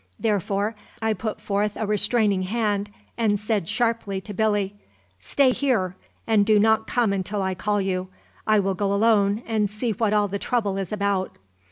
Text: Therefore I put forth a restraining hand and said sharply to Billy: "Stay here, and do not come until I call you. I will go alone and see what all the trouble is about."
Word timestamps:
Therefore 0.19 0.75
I 0.99 1.13
put 1.13 1.39
forth 1.39 1.73
a 1.75 1.85
restraining 1.85 2.41
hand 2.41 2.89
and 3.19 3.39
said 3.39 3.69
sharply 3.69 4.19
to 4.21 4.33
Billy: 4.33 4.73
"Stay 5.19 5.51
here, 5.51 5.95
and 6.25 6.43
do 6.43 6.57
not 6.57 6.87
come 6.87 7.13
until 7.13 7.43
I 7.43 7.53
call 7.53 7.79
you. 7.79 8.07
I 8.47 8.59
will 8.61 8.73
go 8.73 8.91
alone 8.91 9.43
and 9.45 9.69
see 9.69 9.91
what 9.91 10.11
all 10.11 10.27
the 10.27 10.39
trouble 10.39 10.77
is 10.77 10.91
about." 10.91 11.37